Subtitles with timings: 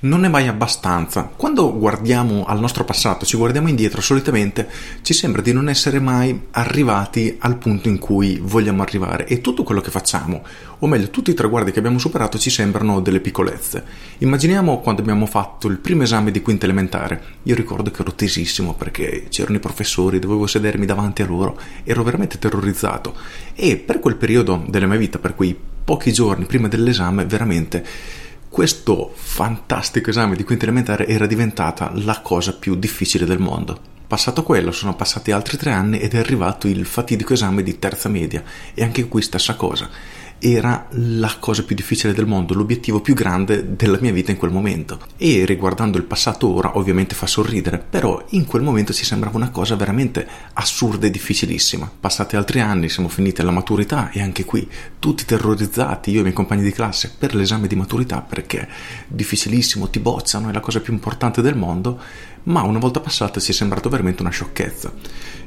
[0.00, 1.28] Non è mai abbastanza.
[1.34, 4.68] Quando guardiamo al nostro passato, ci guardiamo indietro, solitamente
[5.02, 9.64] ci sembra di non essere mai arrivati al punto in cui vogliamo arrivare e tutto
[9.64, 10.44] quello che facciamo,
[10.78, 13.82] o meglio, tutti i traguardi che abbiamo superato ci sembrano delle piccolezze.
[14.18, 17.20] Immaginiamo quando abbiamo fatto il primo esame di quinta elementare.
[17.42, 22.04] Io ricordo che ero tesissimo perché c'erano i professori, dovevo sedermi davanti a loro, ero
[22.04, 23.16] veramente terrorizzato
[23.52, 27.84] e per quel periodo della mia vita, per quei pochi giorni prima dell'esame, veramente
[28.58, 33.78] questo fantastico esame di quinta elementare era diventata la cosa più difficile del mondo.
[34.04, 38.08] Passato quello, sono passati altri tre anni ed è arrivato il fatidico esame di terza
[38.08, 38.42] media
[38.74, 39.88] e anche qui stessa cosa
[40.38, 44.52] era la cosa più difficile del mondo, l'obiettivo più grande della mia vita in quel
[44.52, 44.98] momento.
[45.16, 49.50] E riguardando il passato ora, ovviamente fa sorridere, però in quel momento ci sembrava una
[49.50, 51.90] cosa veramente assurda e difficilissima.
[52.00, 56.22] Passati altri anni, siamo finiti alla maturità e anche qui tutti terrorizzati, io e i
[56.22, 58.68] miei compagni di classe, per l'esame di maturità perché
[59.08, 62.00] difficilissimo, ti bozzano, è la cosa più importante del mondo,
[62.44, 64.92] ma una volta passata ci è sembrato veramente una sciocchezza.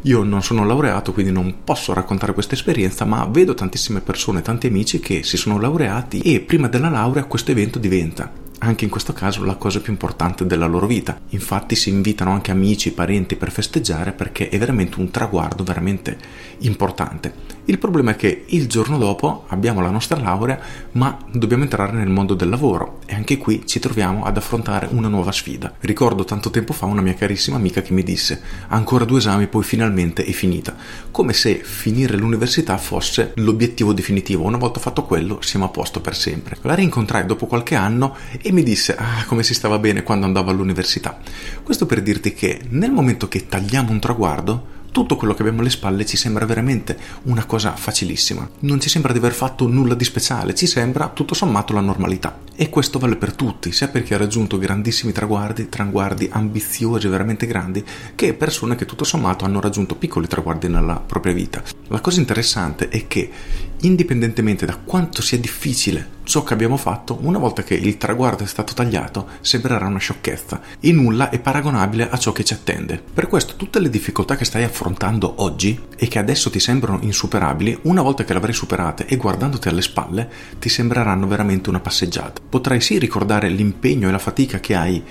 [0.03, 4.67] Io non sono laureato, quindi non posso raccontare questa esperienza, ma vedo tantissime persone, tanti
[4.67, 8.31] amici che si sono laureati e prima della laurea questo evento diventa
[8.63, 11.19] anche in questo caso la cosa più importante della loro vita.
[11.29, 16.17] Infatti si invitano anche amici, parenti per festeggiare perché è veramente un traguardo veramente
[16.59, 17.59] importante.
[17.65, 20.59] Il problema è che il giorno dopo abbiamo la nostra laurea,
[20.93, 25.07] ma dobbiamo entrare nel mondo del lavoro e anche qui ci troviamo ad affrontare una
[25.07, 25.73] nuova sfida.
[25.79, 29.63] Ricordo tanto tempo fa una mia carissima amica che mi disse ancora due esami poi
[29.63, 30.75] finalmente è finita,
[31.11, 34.43] come se finire l'università fosse l'obiettivo definitivo.
[34.43, 36.57] Una volta fatto quello siamo a posto per sempre.
[36.61, 40.51] La rincontrai dopo qualche anno e mi disse ah come si stava bene quando andavo
[40.51, 41.17] all'università.
[41.63, 45.69] Questo per dirti che nel momento che tagliamo un traguardo tutto quello che abbiamo alle
[45.69, 48.47] spalle ci sembra veramente una cosa facilissima.
[48.59, 52.39] Non ci sembra di aver fatto nulla di speciale, ci sembra tutto sommato la normalità.
[52.55, 57.47] E questo vale per tutti, sia per chi ha raggiunto grandissimi traguardi, traguardi ambiziosi, veramente
[57.47, 57.83] grandi,
[58.15, 61.80] che persone che tutto sommato hanno raggiunto piccoli traguardi nella propria vita.
[61.91, 63.29] La cosa interessante è che,
[63.81, 68.47] indipendentemente da quanto sia difficile ciò che abbiamo fatto, una volta che il traguardo è
[68.47, 73.03] stato tagliato, sembrerà una sciocchezza e nulla è paragonabile a ciò che ci attende.
[73.13, 77.79] Per questo tutte le difficoltà che stai affrontando oggi e che adesso ti sembrano insuperabili,
[77.81, 82.41] una volta che le avrai superate e guardandoti alle spalle, ti sembreranno veramente una passeggiata.
[82.47, 85.03] Potrai sì ricordare l'impegno e la fatica che hai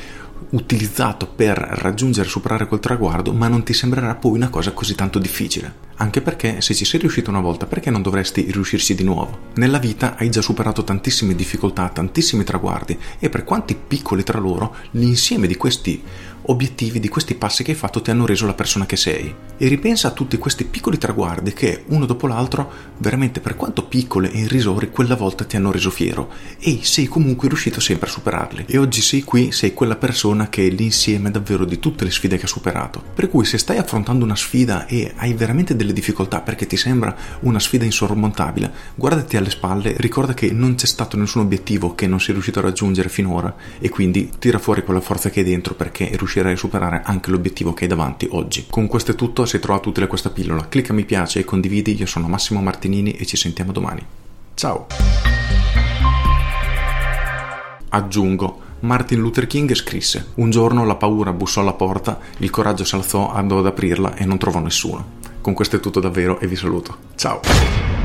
[0.51, 4.95] utilizzato per raggiungere e superare quel traguardo, ma non ti sembrerà poi una cosa così
[4.95, 5.89] tanto difficile.
[5.97, 9.51] Anche perché se ci sei riuscito una volta, perché non dovresti riuscirci di nuovo?
[9.55, 14.75] Nella vita hai già superato tantissime difficoltà, tantissimi traguardi e per quanti piccoli tra loro,
[14.93, 16.03] l'insieme di questi
[16.51, 19.33] obiettivi, di questi passi che hai fatto ti hanno reso la persona che sei.
[19.57, 24.31] E ripensa a tutti questi piccoli traguardi che, uno dopo l'altro, veramente per quanto piccole
[24.33, 28.65] e irrisori, quella volta ti hanno reso fiero e sei comunque riuscito sempre a superarli.
[28.67, 32.37] E oggi sei qui, sei quella persona che è l'insieme davvero di tutte le sfide
[32.37, 33.03] che ha superato.
[33.15, 37.15] Per cui se stai affrontando una sfida e hai veramente delle difficoltà perché ti sembra
[37.41, 42.21] una sfida insormontabile, guardati alle spalle, ricorda che non c'è stato nessun obiettivo che non
[42.21, 46.11] sei riuscito a raggiungere finora e quindi tira fuori quella forza che hai dentro perché
[46.13, 48.67] riuscirai riuscirai a superare anche l'obiettivo che hai davanti oggi.
[48.69, 51.97] Con questo è tutto, se hai trovato utile questa pillola, clicca mi piace e condividi,
[51.99, 54.05] io sono Massimo Martinini e ci sentiamo domani.
[54.55, 54.87] Ciao!
[57.93, 62.95] Aggiungo, Martin Luther King scrisse: Un giorno la paura bussò alla porta, il coraggio si
[62.95, 65.19] alzò, andò ad aprirla e non trovò nessuno.
[65.41, 66.97] Con questo è tutto davvero e vi saluto.
[67.17, 68.00] Ciao!